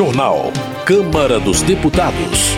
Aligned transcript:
Jornal. 0.00 0.50
Câmara 0.86 1.38
dos 1.38 1.60
Deputados. 1.60 2.56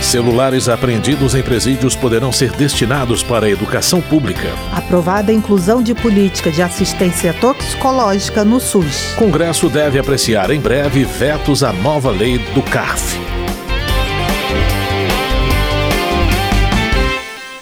Celulares 0.00 0.70
apreendidos 0.70 1.34
em 1.34 1.42
presídios 1.42 1.94
poderão 1.94 2.32
ser 2.32 2.50
destinados 2.52 3.22
para 3.22 3.44
a 3.44 3.50
educação 3.50 4.00
pública. 4.00 4.48
Aprovada 4.74 5.30
a 5.30 5.34
inclusão 5.34 5.82
de 5.82 5.94
política 5.94 6.50
de 6.50 6.62
assistência 6.62 7.34
toxicológica 7.34 8.42
no 8.42 8.58
SUS. 8.58 9.12
Congresso 9.18 9.68
deve 9.68 9.98
apreciar 9.98 10.50
em 10.50 10.58
breve 10.58 11.04
vetos 11.04 11.62
à 11.62 11.74
nova 11.74 12.10
lei 12.10 12.38
do 12.38 12.62
CARF. 12.62 13.20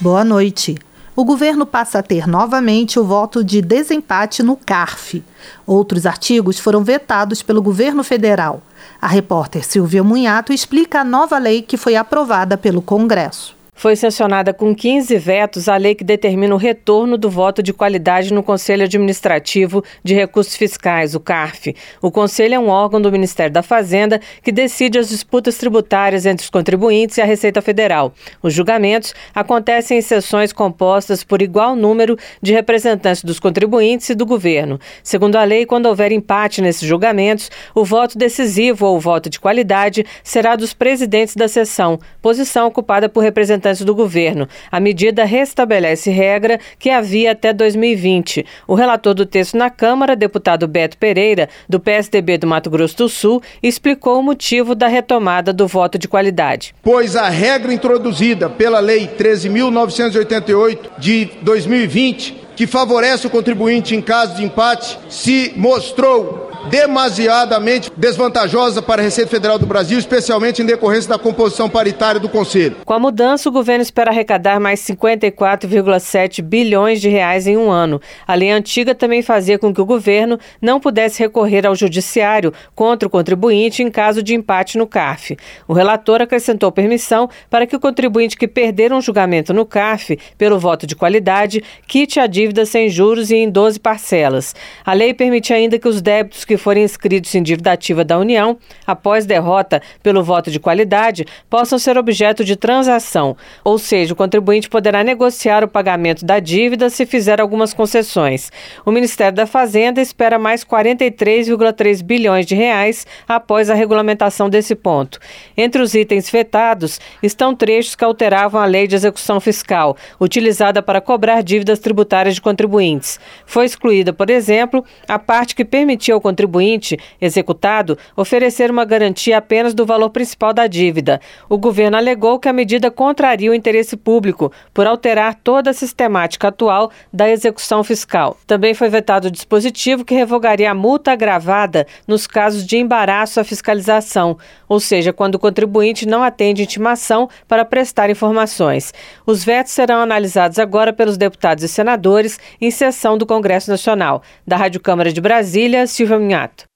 Boa 0.00 0.24
noite. 0.24 0.76
O 1.20 1.24
governo 1.24 1.66
passa 1.66 1.98
a 1.98 2.02
ter 2.02 2.26
novamente 2.26 2.98
o 2.98 3.04
voto 3.04 3.44
de 3.44 3.60
desempate 3.60 4.42
no 4.42 4.56
CARF. 4.56 5.22
Outros 5.66 6.06
artigos 6.06 6.58
foram 6.58 6.82
vetados 6.82 7.42
pelo 7.42 7.60
governo 7.60 8.02
federal. 8.02 8.62
A 8.98 9.06
repórter 9.06 9.62
Silvia 9.62 10.02
Munhato 10.02 10.50
explica 10.50 11.02
a 11.02 11.04
nova 11.04 11.36
lei 11.36 11.60
que 11.60 11.76
foi 11.76 11.94
aprovada 11.94 12.56
pelo 12.56 12.80
Congresso. 12.80 13.54
Foi 13.80 13.96
sancionada 13.96 14.52
com 14.52 14.74
15 14.74 15.16
vetos 15.16 15.66
a 15.66 15.74
lei 15.74 15.94
que 15.94 16.04
determina 16.04 16.54
o 16.54 16.58
retorno 16.58 17.16
do 17.16 17.30
voto 17.30 17.62
de 17.62 17.72
qualidade 17.72 18.30
no 18.30 18.42
Conselho 18.42 18.84
Administrativo 18.84 19.82
de 20.04 20.14
Recursos 20.14 20.54
Fiscais, 20.54 21.14
o 21.14 21.18
CARF. 21.18 21.74
O 22.02 22.10
Conselho 22.10 22.56
é 22.56 22.58
um 22.58 22.68
órgão 22.68 23.00
do 23.00 23.10
Ministério 23.10 23.50
da 23.50 23.62
Fazenda 23.62 24.20
que 24.42 24.52
decide 24.52 24.98
as 24.98 25.08
disputas 25.08 25.56
tributárias 25.56 26.26
entre 26.26 26.44
os 26.44 26.50
contribuintes 26.50 27.16
e 27.16 27.22
a 27.22 27.24
Receita 27.24 27.62
Federal. 27.62 28.12
Os 28.42 28.52
julgamentos 28.52 29.14
acontecem 29.34 29.96
em 29.96 30.02
sessões 30.02 30.52
compostas 30.52 31.24
por 31.24 31.40
igual 31.40 31.74
número 31.74 32.18
de 32.42 32.52
representantes 32.52 33.24
dos 33.24 33.40
contribuintes 33.40 34.10
e 34.10 34.14
do 34.14 34.26
governo. 34.26 34.78
Segundo 35.02 35.36
a 35.36 35.44
lei, 35.44 35.64
quando 35.64 35.86
houver 35.86 36.12
empate 36.12 36.60
nesses 36.60 36.86
julgamentos, 36.86 37.50
o 37.74 37.82
voto 37.82 38.18
decisivo 38.18 38.84
ou 38.84 39.00
voto 39.00 39.30
de 39.30 39.40
qualidade 39.40 40.04
será 40.22 40.54
dos 40.54 40.74
presidentes 40.74 41.34
da 41.34 41.48
sessão, 41.48 41.98
posição 42.20 42.66
ocupada 42.66 43.08
por 43.08 43.22
representantes 43.22 43.69
do 43.78 43.94
governo. 43.94 44.48
A 44.70 44.80
medida 44.80 45.24
restabelece 45.24 46.10
regra 46.10 46.58
que 46.78 46.90
havia 46.90 47.32
até 47.32 47.52
2020. 47.52 48.44
O 48.66 48.74
relator 48.74 49.14
do 49.14 49.24
texto 49.24 49.56
na 49.56 49.70
Câmara, 49.70 50.16
deputado 50.16 50.66
Beto 50.66 50.98
Pereira, 50.98 51.48
do 51.68 51.78
PSDB 51.78 52.38
do 52.38 52.46
Mato 52.46 52.68
Grosso 52.68 52.96
do 52.96 53.08
Sul, 53.08 53.40
explicou 53.62 54.18
o 54.18 54.22
motivo 54.22 54.74
da 54.74 54.88
retomada 54.88 55.52
do 55.52 55.66
voto 55.66 55.96
de 55.96 56.08
qualidade. 56.08 56.74
Pois 56.82 57.14
a 57.14 57.28
regra 57.28 57.72
introduzida 57.72 58.50
pela 58.50 58.80
Lei 58.80 59.06
13.988 59.06 60.78
de 60.98 61.30
2020, 61.42 62.36
que 62.56 62.66
favorece 62.66 63.26
o 63.26 63.30
contribuinte 63.30 63.94
em 63.94 64.02
caso 64.02 64.36
de 64.36 64.44
empate, 64.44 64.98
se 65.08 65.52
mostrou 65.56 66.49
demasiadamente 66.68 67.90
desvantajosa 67.96 68.82
para 68.82 69.00
a 69.00 69.04
Receita 69.04 69.30
Federal 69.30 69.58
do 69.58 69.66
Brasil, 69.66 69.98
especialmente 69.98 70.62
em 70.62 70.66
decorrência 70.66 71.08
da 71.08 71.18
composição 71.18 71.68
paritária 71.68 72.20
do 72.20 72.28
Conselho. 72.28 72.76
Com 72.84 72.92
a 72.92 72.98
mudança, 72.98 73.48
o 73.48 73.52
governo 73.52 73.82
espera 73.82 74.10
arrecadar 74.10 74.60
mais 74.60 74.80
54,7 74.80 76.42
bilhões 76.42 77.00
de 77.00 77.08
reais 77.08 77.46
em 77.46 77.56
um 77.56 77.70
ano. 77.70 78.00
A 78.26 78.34
lei 78.34 78.50
antiga 78.50 78.94
também 78.94 79.22
fazia 79.22 79.58
com 79.58 79.72
que 79.72 79.80
o 79.80 79.86
governo 79.86 80.38
não 80.60 80.80
pudesse 80.80 81.20
recorrer 81.20 81.66
ao 81.66 81.74
judiciário 81.74 82.52
contra 82.74 83.06
o 83.06 83.10
contribuinte 83.10 83.82
em 83.82 83.90
caso 83.90 84.22
de 84.22 84.34
empate 84.34 84.76
no 84.76 84.86
CARF. 84.86 85.36
O 85.66 85.72
relator 85.72 86.20
acrescentou 86.20 86.70
permissão 86.70 87.28
para 87.48 87.66
que 87.66 87.76
o 87.76 87.80
contribuinte 87.80 88.36
que 88.36 88.48
perder 88.48 88.92
um 88.92 89.00
julgamento 89.00 89.54
no 89.54 89.64
CARF 89.64 90.18
pelo 90.36 90.58
voto 90.58 90.86
de 90.86 90.96
qualidade 90.96 91.62
quite 91.86 92.20
a 92.20 92.26
dívida 92.26 92.66
sem 92.66 92.88
juros 92.88 93.30
e 93.30 93.36
em 93.36 93.50
12 93.50 93.80
parcelas. 93.80 94.54
A 94.84 94.92
lei 94.92 95.14
permite 95.14 95.52
ainda 95.52 95.78
que 95.78 95.88
os 95.88 96.00
débitos 96.00 96.44
que 96.50 96.56
forem 96.56 96.82
inscritos 96.82 97.32
em 97.36 97.44
dívida 97.44 97.70
ativa 97.70 98.04
da 98.04 98.18
União, 98.18 98.58
após 98.84 99.24
derrota 99.24 99.80
pelo 100.02 100.24
voto 100.24 100.50
de 100.50 100.58
qualidade, 100.58 101.24
possam 101.48 101.78
ser 101.78 101.96
objeto 101.96 102.44
de 102.44 102.56
transação, 102.56 103.36
ou 103.62 103.78
seja, 103.78 104.14
o 104.14 104.16
contribuinte 104.16 104.68
poderá 104.68 105.04
negociar 105.04 105.62
o 105.62 105.68
pagamento 105.68 106.24
da 106.24 106.40
dívida 106.40 106.90
se 106.90 107.06
fizer 107.06 107.40
algumas 107.40 107.72
concessões. 107.72 108.50
O 108.84 108.90
Ministério 108.90 109.36
da 109.36 109.46
Fazenda 109.46 110.00
espera 110.00 110.40
mais 110.40 110.64
43,3 110.64 112.02
bilhões 112.02 112.46
de 112.46 112.56
reais 112.56 113.06
após 113.28 113.70
a 113.70 113.74
regulamentação 113.74 114.50
desse 114.50 114.74
ponto. 114.74 115.20
Entre 115.56 115.80
os 115.80 115.94
itens 115.94 116.28
vetados 116.28 117.00
estão 117.22 117.54
trechos 117.54 117.94
que 117.94 118.02
alteravam 118.02 118.60
a 118.60 118.66
lei 118.66 118.88
de 118.88 118.96
execução 118.96 119.38
fiscal, 119.38 119.96
utilizada 120.20 120.82
para 120.82 121.00
cobrar 121.00 121.44
dívidas 121.44 121.78
tributárias 121.78 122.34
de 122.34 122.40
contribuintes. 122.40 123.20
Foi 123.46 123.64
excluída, 123.64 124.12
por 124.12 124.28
exemplo, 124.28 124.84
a 125.06 125.16
parte 125.16 125.54
que 125.54 125.64
permitia 125.64 126.12
ao 126.12 126.20
contribuinte 126.20 126.39
contribuinte 126.40 126.98
executado 127.20 127.98
oferecer 128.16 128.70
uma 128.70 128.84
garantia 128.84 129.38
apenas 129.38 129.74
do 129.74 129.84
valor 129.84 130.10
principal 130.10 130.52
da 130.52 130.66
dívida. 130.66 131.20
O 131.48 131.58
governo 131.58 131.96
alegou 131.96 132.38
que 132.38 132.48
a 132.48 132.52
medida 132.52 132.90
contraria 132.90 133.50
o 133.50 133.54
interesse 133.54 133.96
público 133.96 134.52
por 134.72 134.86
alterar 134.86 135.34
toda 135.34 135.70
a 135.70 135.74
sistemática 135.74 136.48
atual 136.48 136.90
da 137.12 137.28
execução 137.28 137.84
fiscal. 137.84 138.36
Também 138.46 138.72
foi 138.74 138.88
vetado 138.88 139.28
o 139.28 139.30
dispositivo 139.30 140.04
que 140.04 140.14
revogaria 140.14 140.70
a 140.70 140.74
multa 140.74 141.12
agravada 141.12 141.86
nos 142.06 142.26
casos 142.26 142.64
de 142.64 142.78
embaraço 142.78 143.40
à 143.40 143.44
fiscalização, 143.44 144.38
ou 144.68 144.80
seja, 144.80 145.12
quando 145.12 145.34
o 145.34 145.38
contribuinte 145.38 146.06
não 146.06 146.22
atende 146.22 146.62
intimação 146.62 147.28
para 147.46 147.64
prestar 147.64 148.08
informações. 148.08 148.94
Os 149.26 149.44
vetos 149.44 149.72
serão 149.72 150.00
analisados 150.00 150.58
agora 150.58 150.92
pelos 150.92 151.16
deputados 151.16 151.64
e 151.64 151.68
senadores 151.68 152.38
em 152.60 152.70
sessão 152.70 153.18
do 153.18 153.26
Congresso 153.26 153.70
Nacional. 153.70 154.22
Da 154.46 154.56
Rádio 154.56 154.80
Câmara 154.80 155.12
de 155.12 155.20
Brasília, 155.20 155.86
Silvia 155.86 156.29
Minhato. 156.30 156.66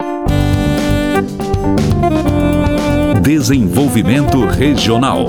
Desenvolvimento 3.20 4.44
Regional. 4.47 5.26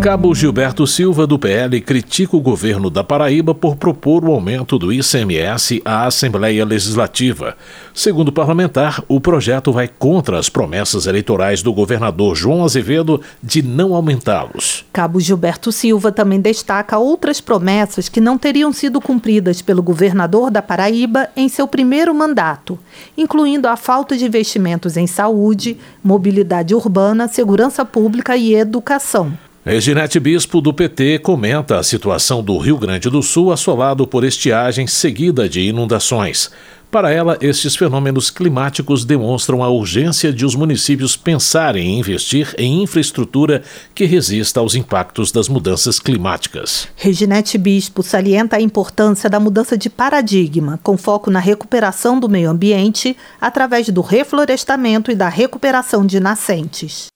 Cabo 0.00 0.34
Gilberto 0.34 0.86
Silva, 0.86 1.26
do 1.26 1.38
PL, 1.38 1.78
critica 1.82 2.34
o 2.34 2.40
governo 2.40 2.88
da 2.88 3.04
Paraíba 3.04 3.54
por 3.54 3.76
propor 3.76 4.24
o 4.24 4.32
aumento 4.32 4.78
do 4.78 4.90
ICMS 4.90 5.82
à 5.84 6.06
Assembleia 6.06 6.64
Legislativa. 6.64 7.54
Segundo 7.92 8.28
o 8.28 8.32
parlamentar, 8.32 9.04
o 9.06 9.20
projeto 9.20 9.70
vai 9.70 9.86
contra 9.86 10.38
as 10.38 10.48
promessas 10.48 11.06
eleitorais 11.06 11.62
do 11.62 11.70
governador 11.70 12.34
João 12.34 12.64
Azevedo 12.64 13.20
de 13.42 13.60
não 13.60 13.94
aumentá-los. 13.94 14.86
Cabo 14.90 15.20
Gilberto 15.20 15.70
Silva 15.70 16.10
também 16.10 16.40
destaca 16.40 16.96
outras 16.96 17.38
promessas 17.38 18.08
que 18.08 18.22
não 18.22 18.38
teriam 18.38 18.72
sido 18.72 19.02
cumpridas 19.02 19.60
pelo 19.60 19.82
governador 19.82 20.50
da 20.50 20.62
Paraíba 20.62 21.28
em 21.36 21.46
seu 21.46 21.68
primeiro 21.68 22.14
mandato, 22.14 22.78
incluindo 23.18 23.68
a 23.68 23.76
falta 23.76 24.16
de 24.16 24.24
investimentos 24.24 24.96
em 24.96 25.06
saúde, 25.06 25.76
mobilidade 26.02 26.74
urbana, 26.74 27.28
segurança 27.28 27.84
pública 27.84 28.34
e 28.34 28.54
educação. 28.54 29.36
Reginete 29.62 30.18
Bispo, 30.18 30.58
do 30.58 30.72
PT, 30.72 31.18
comenta 31.18 31.78
a 31.78 31.82
situação 31.82 32.42
do 32.42 32.56
Rio 32.56 32.78
Grande 32.78 33.10
do 33.10 33.22
Sul 33.22 33.52
assolado 33.52 34.06
por 34.06 34.24
estiagem 34.24 34.86
seguida 34.86 35.46
de 35.46 35.60
inundações. 35.60 36.50
Para 36.90 37.12
ela, 37.12 37.38
estes 37.40 37.76
fenômenos 37.76 38.30
climáticos 38.30 39.04
demonstram 39.04 39.62
a 39.62 39.68
urgência 39.68 40.32
de 40.32 40.44
os 40.44 40.56
municípios 40.56 41.16
pensarem 41.16 41.86
em 41.86 42.00
investir 42.00 42.52
em 42.58 42.82
infraestrutura 42.82 43.62
que 43.94 44.04
resista 44.04 44.58
aos 44.58 44.74
impactos 44.74 45.30
das 45.30 45.48
mudanças 45.48 46.00
climáticas. 46.00 46.88
Reginete 46.96 47.56
Bispo 47.56 48.02
salienta 48.02 48.56
a 48.56 48.60
importância 48.60 49.30
da 49.30 49.38
mudança 49.38 49.78
de 49.78 49.88
paradigma, 49.88 50.80
com 50.82 50.96
foco 50.96 51.30
na 51.30 51.38
recuperação 51.38 52.18
do 52.18 52.28
meio 52.28 52.50
ambiente 52.50 53.16
através 53.40 53.88
do 53.88 54.00
reflorestamento 54.00 55.12
e 55.12 55.14
da 55.14 55.28
recuperação 55.28 56.04
de 56.04 56.18
nascentes. 56.18 57.06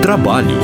Trabalho. 0.00 0.56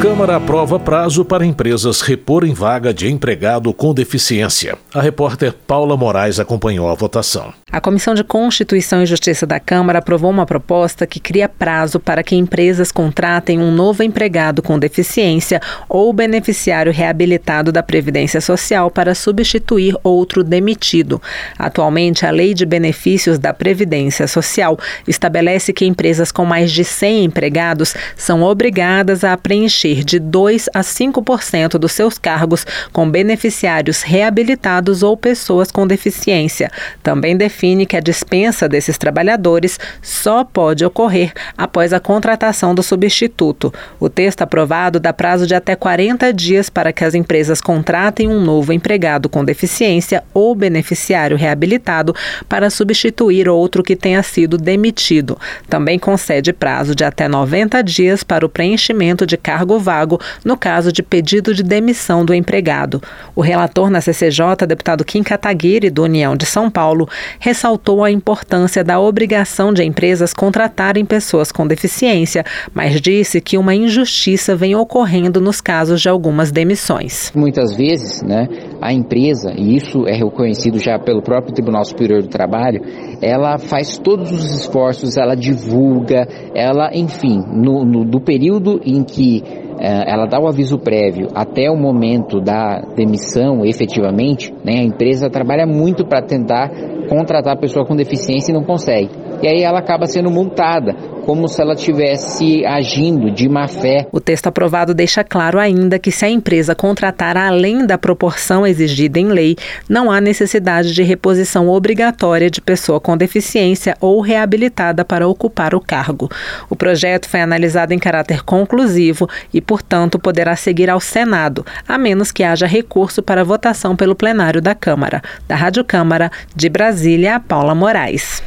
Câmara 0.00 0.36
aprova 0.36 0.78
prazo 0.78 1.24
para 1.24 1.44
empresas 1.44 2.02
reporem 2.02 2.54
vaga 2.54 2.94
de 2.94 3.10
empregado 3.10 3.74
com 3.74 3.92
deficiência. 3.92 4.78
A 4.94 5.00
repórter 5.00 5.52
Paula 5.52 5.96
Moraes 5.96 6.38
acompanhou 6.38 6.88
a 6.88 6.94
votação. 6.94 7.52
A 7.70 7.80
Comissão 7.80 8.14
de 8.14 8.22
Constituição 8.22 9.02
e 9.02 9.06
Justiça 9.06 9.44
da 9.44 9.58
Câmara 9.58 9.98
aprovou 9.98 10.30
uma 10.30 10.46
proposta 10.46 11.04
que 11.04 11.18
cria 11.18 11.48
prazo 11.48 11.98
para 11.98 12.22
que 12.22 12.36
empresas 12.36 12.92
contratem 12.92 13.58
um 13.58 13.72
novo 13.72 14.04
empregado 14.04 14.62
com 14.62 14.78
deficiência 14.78 15.60
ou 15.88 16.12
beneficiário 16.12 16.92
reabilitado 16.92 17.72
da 17.72 17.82
Previdência 17.82 18.40
Social 18.40 18.92
para 18.92 19.16
substituir 19.16 19.96
outro 20.04 20.44
demitido. 20.44 21.20
Atualmente, 21.58 22.24
a 22.24 22.30
Lei 22.30 22.54
de 22.54 22.64
Benefícios 22.64 23.36
da 23.36 23.52
Previdência 23.52 24.28
Social 24.28 24.78
estabelece 25.08 25.72
que 25.72 25.84
empresas 25.84 26.30
com 26.30 26.44
mais 26.44 26.70
de 26.70 26.84
100 26.84 27.24
empregados 27.24 27.94
são 28.16 28.42
obrigadas 28.44 29.24
a 29.24 29.36
preencher 29.36 29.87
preencher 29.88 30.04
de 30.04 30.18
2 30.18 30.68
a 30.74 30.80
5% 30.80 31.78
dos 31.78 31.92
seus 31.92 32.18
cargos 32.18 32.66
com 32.92 33.08
beneficiários 33.08 34.02
reabilitados 34.02 35.02
ou 35.02 35.16
pessoas 35.16 35.70
com 35.70 35.86
deficiência. 35.86 36.70
Também 37.02 37.36
define 37.36 37.58
define 37.58 37.86
que 37.86 37.96
a 37.96 38.00
dispensa 38.00 38.68
desses 38.68 38.96
trabalhadores 38.98 39.78
só 40.02 40.44
pode 40.44 40.84
ocorrer 40.84 41.32
após 41.56 41.92
a 41.92 42.00
contratação 42.00 42.74
do 42.74 42.82
substituto. 42.82 43.72
O 43.98 44.08
texto 44.08 44.42
aprovado 44.42 45.00
dá 45.00 45.12
prazo 45.12 45.46
de 45.46 45.54
até 45.54 45.74
40 45.74 46.32
dias 46.32 46.70
para 46.70 46.92
que 46.92 47.04
as 47.04 47.14
empresas 47.14 47.60
contratem 47.60 48.28
um 48.28 48.40
novo 48.40 48.72
empregado 48.72 49.28
com 49.28 49.44
deficiência 49.44 50.22
ou 50.32 50.54
beneficiário 50.54 51.36
reabilitado 51.36 52.14
para 52.48 52.70
substituir 52.70 53.48
outro 53.48 53.82
que 53.82 53.96
tenha 53.96 54.22
sido 54.22 54.56
demitido. 54.56 55.38
Também 55.68 55.98
concede 55.98 56.52
prazo 56.52 56.94
de 56.94 57.04
até 57.04 57.28
90 57.28 57.82
dias 57.82 58.22
para 58.22 58.46
o 58.46 58.48
preenchimento 58.48 59.26
de 59.26 59.36
cargo 59.36 59.77
vago 59.78 60.20
no 60.44 60.56
caso 60.56 60.92
de 60.92 61.02
pedido 61.02 61.54
de 61.54 61.62
demissão 61.62 62.24
do 62.24 62.34
empregado. 62.34 63.02
O 63.34 63.40
relator 63.40 63.90
na 63.90 64.00
CCJ, 64.00 64.66
deputado 64.66 65.04
Kim 65.04 65.22
Kataguiri, 65.22 65.90
do 65.90 66.02
União 66.02 66.36
de 66.36 66.46
São 66.46 66.70
Paulo, 66.70 67.08
ressaltou 67.38 68.04
a 68.04 68.10
importância 68.10 68.82
da 68.84 69.00
obrigação 69.00 69.72
de 69.72 69.84
empresas 69.84 70.32
contratarem 70.32 71.04
pessoas 71.04 71.52
com 71.52 71.66
deficiência, 71.66 72.44
mas 72.72 73.00
disse 73.00 73.40
que 73.40 73.58
uma 73.58 73.74
injustiça 73.74 74.54
vem 74.54 74.74
ocorrendo 74.74 75.40
nos 75.40 75.60
casos 75.60 76.00
de 76.00 76.08
algumas 76.08 76.50
demissões. 76.50 77.32
Muitas 77.34 77.74
vezes, 77.76 78.22
né, 78.22 78.46
a 78.80 78.92
empresa, 78.92 79.52
e 79.56 79.76
isso 79.76 80.06
é 80.06 80.16
reconhecido 80.16 80.78
já 80.78 80.98
pelo 80.98 81.22
próprio 81.22 81.52
Tribunal 81.52 81.84
Superior 81.84 82.22
do 82.22 82.28
Trabalho, 82.28 82.80
ela 83.20 83.58
faz 83.58 83.98
todos 83.98 84.30
os 84.32 84.60
esforços, 84.60 85.16
ela 85.16 85.34
divulga, 85.34 86.26
ela, 86.54 86.90
enfim, 86.94 87.42
no, 87.46 87.84
no 87.84 88.04
do 88.04 88.20
período 88.20 88.80
em 88.84 89.02
que 89.02 89.42
é, 89.80 90.12
ela 90.12 90.26
dá 90.26 90.40
o 90.40 90.48
aviso 90.48 90.78
prévio 90.78 91.28
até 91.34 91.70
o 91.70 91.76
momento 91.76 92.40
da 92.40 92.80
demissão, 92.96 93.64
efetivamente, 93.64 94.52
né, 94.64 94.80
a 94.80 94.84
empresa 94.84 95.30
trabalha 95.30 95.66
muito 95.66 96.04
para 96.04 96.22
tentar 96.22 96.70
contratar 97.08 97.54
a 97.54 97.60
pessoa 97.60 97.86
com 97.86 97.96
deficiência 97.96 98.50
e 98.52 98.54
não 98.54 98.64
consegue. 98.64 99.10
E 99.42 99.46
aí 99.46 99.62
ela 99.62 99.78
acaba 99.78 100.06
sendo 100.06 100.30
multada 100.30 100.94
como 101.28 101.46
se 101.46 101.60
ela 101.60 101.74
estivesse 101.74 102.64
agindo 102.64 103.30
de 103.30 103.50
má 103.50 103.68
fé. 103.68 104.06
O 104.10 104.18
texto 104.18 104.46
aprovado 104.46 104.94
deixa 104.94 105.22
claro 105.22 105.58
ainda 105.58 105.98
que 105.98 106.10
se 106.10 106.24
a 106.24 106.30
empresa 106.30 106.74
contratar 106.74 107.36
além 107.36 107.86
da 107.86 107.98
proporção 107.98 108.66
exigida 108.66 109.20
em 109.20 109.28
lei, 109.28 109.54
não 109.86 110.10
há 110.10 110.22
necessidade 110.22 110.94
de 110.94 111.02
reposição 111.02 111.68
obrigatória 111.68 112.50
de 112.50 112.62
pessoa 112.62 112.98
com 112.98 113.14
deficiência 113.14 113.94
ou 114.00 114.22
reabilitada 114.22 115.04
para 115.04 115.28
ocupar 115.28 115.74
o 115.74 115.82
cargo. 115.82 116.30
O 116.70 116.74
projeto 116.74 117.28
foi 117.28 117.42
analisado 117.42 117.92
em 117.92 117.98
caráter 117.98 118.42
conclusivo 118.42 119.28
e, 119.52 119.60
portanto, 119.60 120.18
poderá 120.18 120.56
seguir 120.56 120.88
ao 120.88 120.98
Senado, 120.98 121.62
a 121.86 121.98
menos 121.98 122.32
que 122.32 122.42
haja 122.42 122.66
recurso 122.66 123.22
para 123.22 123.44
votação 123.44 123.94
pelo 123.94 124.16
plenário 124.16 124.62
da 124.62 124.74
Câmara. 124.74 125.20
Da 125.46 125.56
Rádio 125.56 125.84
Câmara, 125.84 126.32
de 126.56 126.70
Brasília, 126.70 127.38
Paula 127.38 127.74
Moraes. 127.74 128.42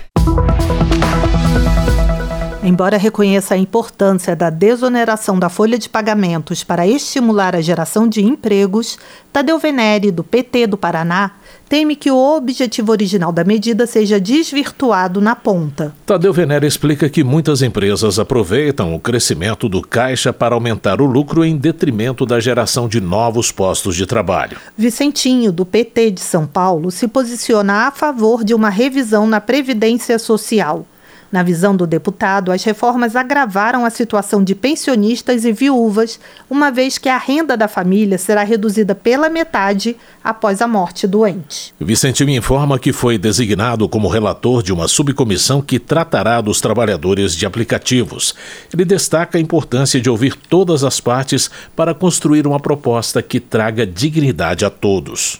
Embora 2.71 2.95
reconheça 2.95 3.53
a 3.53 3.57
importância 3.57 4.33
da 4.33 4.50
desoneração 4.50 5.38
da 5.38 5.50
folha 5.50 5.77
de 5.77 5.89
pagamentos 5.89 6.63
para 6.63 6.88
estimular 6.88 7.53
a 7.53 7.59
geração 7.59 8.07
de 8.07 8.23
empregos, 8.23 8.97
Tadeu 9.33 9.59
Venere, 9.59 10.09
do 10.09 10.23
PT 10.23 10.68
do 10.68 10.77
Paraná, 10.77 11.31
teme 11.68 11.97
que 11.97 12.09
o 12.09 12.15
objetivo 12.18 12.94
original 12.94 13.33
da 13.33 13.44
medida 13.44 13.85
seja 13.85 14.21
desvirtuado 14.21 15.19
na 15.19 15.35
ponta. 15.35 15.94
Tadeu 16.06 16.31
Venere 16.31 16.65
explica 16.65 17.09
que 17.09 17.25
muitas 17.25 17.62
empresas 17.62 18.18
aproveitam 18.18 18.95
o 18.95 19.00
crescimento 19.01 19.68
do 19.68 19.81
caixa 19.81 20.31
para 20.31 20.56
aumentar 20.56 21.01
o 21.01 21.06
lucro 21.06 21.44
em 21.44 21.57
detrimento 21.57 22.25
da 22.25 22.39
geração 22.39 22.88
de 22.88 23.01
novos 23.01 23.51
postos 23.51 23.97
de 23.97 24.06
trabalho. 24.06 24.57
Vicentinho, 24.77 25.51
do 25.51 25.65
PT 25.65 26.12
de 26.12 26.21
São 26.21 26.47
Paulo, 26.47 26.89
se 26.89 27.06
posiciona 27.06 27.88
a 27.88 27.91
favor 27.91 28.45
de 28.45 28.53
uma 28.53 28.69
revisão 28.69 29.27
na 29.27 29.41
Previdência 29.41 30.18
Social. 30.18 30.85
Na 31.31 31.44
visão 31.44 31.75
do 31.75 31.88
deputado, 31.88 32.51
as 32.51 32.63
reformas 32.63 33.16
agravaram 33.16 33.86
a 33.86 33.89
situação 33.89 34.44
de 34.44 34.54
pensionistas 34.54 35.45
e 35.45 35.54
viúvas, 35.54 36.19
uma 36.50 36.69
vez 36.69 36.98
que 36.98 37.07
a 37.07 37.18
renda 37.18 37.56
da 37.56 37.69
família 37.69 38.18
será 38.18 38.44
reduzida 38.44 38.94
pela 38.94 39.30
metade 39.30 39.95
após 40.22 40.62
a 40.62 40.68
morte 40.68 41.07
doente. 41.07 41.74
Vicente 41.80 42.25
me 42.25 42.36
informa 42.36 42.78
que 42.78 42.92
foi 42.92 43.18
designado 43.18 43.88
como 43.88 44.10
relator 44.10 44.62
de 44.62 44.74
uma 44.74 44.89
subcomissão 44.89 45.62
que 45.62 45.80
tratará 45.80 46.42
dos 46.42 46.60
trabalhadores 46.60 47.33
de 47.33 47.45
aplicativos. 47.45 48.36
Ele 48.74 48.83
destaca 48.83 49.38
a 49.38 49.42
importância 49.42 50.01
de 50.01 50.10
ouvir 50.10 50.36
todas 50.36 50.83
as 50.83 51.00
partes 51.00 51.50
para 51.75 51.94
construir 51.94 52.45
uma 52.45 52.60
proposta 52.60 53.22
que 53.22 53.39
traga 53.39 53.88
dignidade 53.88 54.66
a 54.66 54.69
todos. 54.69 55.39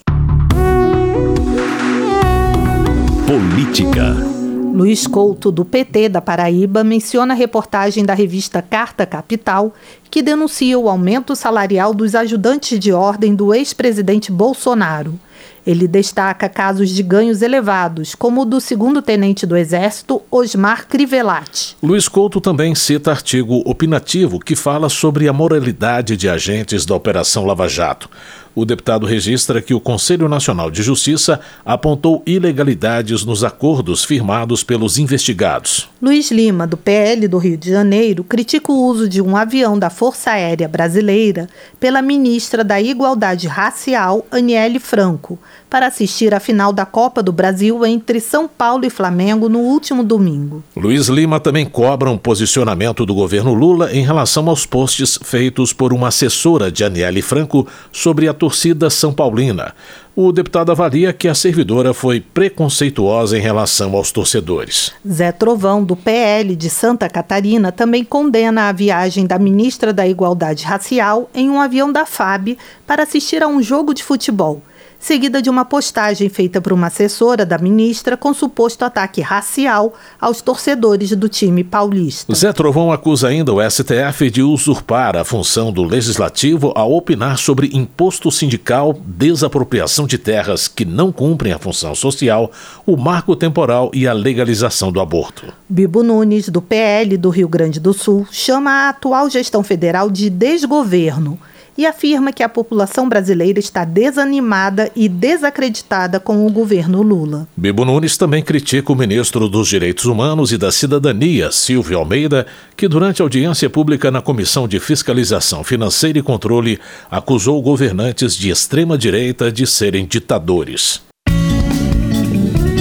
Política. 3.26 4.31
Luiz 4.72 5.06
Couto, 5.06 5.52
do 5.52 5.66
PT 5.66 6.08
da 6.08 6.22
Paraíba, 6.22 6.82
menciona 6.82 7.34
a 7.34 7.36
reportagem 7.36 8.06
da 8.06 8.14
revista 8.14 8.62
Carta 8.62 9.04
Capital, 9.04 9.74
que 10.10 10.22
denuncia 10.22 10.78
o 10.78 10.88
aumento 10.88 11.36
salarial 11.36 11.92
dos 11.92 12.14
ajudantes 12.14 12.80
de 12.80 12.90
ordem 12.90 13.34
do 13.34 13.52
ex-presidente 13.52 14.32
Bolsonaro. 14.32 15.20
Ele 15.66 15.86
destaca 15.86 16.48
casos 16.48 16.88
de 16.90 17.02
ganhos 17.02 17.42
elevados, 17.42 18.14
como 18.14 18.42
o 18.42 18.44
do 18.44 18.60
segundo-tenente 18.60 19.46
do 19.46 19.56
Exército, 19.56 20.22
Osmar 20.30 20.88
Crivellati. 20.88 21.76
Luiz 21.82 22.08
Couto 22.08 22.40
também 22.40 22.74
cita 22.74 23.10
artigo 23.10 23.62
opinativo 23.66 24.40
que 24.40 24.56
fala 24.56 24.88
sobre 24.88 25.28
a 25.28 25.32
moralidade 25.32 26.16
de 26.16 26.28
agentes 26.28 26.86
da 26.86 26.94
Operação 26.94 27.44
Lava 27.44 27.68
Jato. 27.68 28.08
O 28.54 28.66
deputado 28.66 29.06
registra 29.06 29.62
que 29.62 29.72
o 29.72 29.80
Conselho 29.80 30.28
Nacional 30.28 30.70
de 30.70 30.82
Justiça 30.82 31.40
apontou 31.64 32.22
ilegalidades 32.26 33.24
nos 33.24 33.42
acordos 33.42 34.04
firmados 34.04 34.62
pelos 34.62 34.98
investigados. 34.98 35.88
Luiz 36.02 36.30
Lima, 36.30 36.66
do 36.66 36.76
PL 36.76 37.26
do 37.28 37.38
Rio 37.38 37.56
de 37.56 37.70
Janeiro, 37.70 38.22
critica 38.22 38.70
o 38.70 38.84
uso 38.86 39.08
de 39.08 39.22
um 39.22 39.36
avião 39.36 39.78
da 39.78 39.88
Força 39.88 40.32
Aérea 40.32 40.68
Brasileira 40.68 41.48
pela 41.80 42.02
ministra 42.02 42.62
da 42.62 42.78
Igualdade 42.78 43.46
Racial, 43.46 44.26
Aniele 44.30 44.78
Franco, 44.78 45.38
para 45.72 45.86
assistir 45.86 46.34
à 46.34 46.38
final 46.38 46.70
da 46.70 46.84
Copa 46.84 47.22
do 47.22 47.32
Brasil 47.32 47.86
entre 47.86 48.20
São 48.20 48.46
Paulo 48.46 48.84
e 48.84 48.90
Flamengo 48.90 49.48
no 49.48 49.60
último 49.60 50.04
domingo. 50.04 50.62
Luiz 50.76 51.08
Lima 51.08 51.40
também 51.40 51.64
cobra 51.64 52.10
um 52.10 52.18
posicionamento 52.18 53.06
do 53.06 53.14
governo 53.14 53.54
Lula 53.54 53.90
em 53.90 54.04
relação 54.04 54.50
aos 54.50 54.66
posts 54.66 55.18
feitos 55.24 55.72
por 55.72 55.94
uma 55.94 56.08
assessora 56.08 56.70
de 56.70 56.84
Aniele 56.84 57.22
Franco 57.22 57.66
sobre 57.90 58.28
a 58.28 58.34
torcida 58.34 58.90
São 58.90 59.14
Paulina. 59.14 59.72
O 60.14 60.30
deputado 60.30 60.70
avalia 60.70 61.10
que 61.10 61.26
a 61.26 61.34
servidora 61.34 61.94
foi 61.94 62.20
preconceituosa 62.20 63.38
em 63.38 63.40
relação 63.40 63.96
aos 63.96 64.12
torcedores. 64.12 64.92
Zé 65.10 65.32
Trovão, 65.32 65.82
do 65.82 65.96
PL 65.96 66.54
de 66.54 66.68
Santa 66.68 67.08
Catarina, 67.08 67.72
também 67.72 68.04
condena 68.04 68.68
a 68.68 68.72
viagem 68.72 69.26
da 69.26 69.38
ministra 69.38 69.90
da 69.90 70.06
Igualdade 70.06 70.66
Racial 70.66 71.30
em 71.34 71.48
um 71.48 71.58
avião 71.58 71.90
da 71.90 72.04
FAB 72.04 72.58
para 72.86 73.04
assistir 73.04 73.42
a 73.42 73.48
um 73.48 73.62
jogo 73.62 73.94
de 73.94 74.04
futebol 74.04 74.60
seguida 75.02 75.42
de 75.42 75.50
uma 75.50 75.64
postagem 75.64 76.28
feita 76.28 76.60
por 76.60 76.72
uma 76.72 76.86
assessora 76.86 77.44
da 77.44 77.58
ministra 77.58 78.16
com 78.16 78.32
suposto 78.32 78.84
ataque 78.84 79.20
racial 79.20 79.94
aos 80.20 80.40
torcedores 80.40 81.10
do 81.16 81.28
time 81.28 81.64
paulista. 81.64 82.32
Zé 82.32 82.52
Trovão 82.52 82.92
acusa 82.92 83.26
ainda 83.26 83.52
o 83.52 83.60
STF 83.60 84.30
de 84.30 84.42
usurpar 84.42 85.16
a 85.16 85.24
função 85.24 85.72
do 85.72 85.82
legislativo 85.82 86.72
ao 86.76 86.92
opinar 86.92 87.36
sobre 87.36 87.68
imposto 87.74 88.30
sindical, 88.30 88.96
desapropriação 89.04 90.06
de 90.06 90.16
terras 90.18 90.68
que 90.68 90.84
não 90.84 91.10
cumprem 91.10 91.52
a 91.52 91.58
função 91.58 91.96
social, 91.96 92.52
o 92.86 92.96
marco 92.96 93.34
temporal 93.34 93.90
e 93.92 94.06
a 94.06 94.12
legalização 94.12 94.92
do 94.92 95.00
aborto. 95.00 95.52
Bibo 95.68 96.04
Nunes, 96.04 96.48
do 96.48 96.62
PL 96.62 97.16
do 97.16 97.28
Rio 97.28 97.48
Grande 97.48 97.80
do 97.80 97.92
Sul, 97.92 98.24
chama 98.30 98.70
a 98.70 98.88
atual 98.90 99.28
gestão 99.28 99.64
federal 99.64 100.08
de 100.08 100.30
desgoverno 100.30 101.40
e 101.76 101.86
afirma 101.86 102.32
que 102.32 102.42
a 102.42 102.48
população 102.48 103.08
brasileira 103.08 103.58
está 103.58 103.84
desanimada 103.84 104.90
e 104.94 105.08
desacreditada 105.08 106.20
com 106.20 106.46
o 106.46 106.50
governo 106.50 107.02
Lula. 107.02 107.48
Bibo 107.56 107.84
Nunes 107.84 108.16
também 108.16 108.42
critica 108.42 108.92
o 108.92 108.96
ministro 108.96 109.48
dos 109.48 109.68
Direitos 109.68 110.04
Humanos 110.04 110.52
e 110.52 110.58
da 110.58 110.70
Cidadania, 110.70 111.50
Silvio 111.50 111.98
Almeida, 111.98 112.46
que 112.76 112.88
durante 112.88 113.22
audiência 113.22 113.70
pública 113.70 114.10
na 114.10 114.20
Comissão 114.20 114.68
de 114.68 114.78
Fiscalização 114.78 115.64
Financeira 115.64 116.18
e 116.18 116.22
Controle 116.22 116.78
acusou 117.10 117.60
governantes 117.62 118.36
de 118.36 118.50
extrema 118.50 118.96
direita 118.96 119.50
de 119.50 119.66
serem 119.66 120.06
ditadores. 120.06 121.02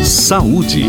Saúde. 0.04 0.86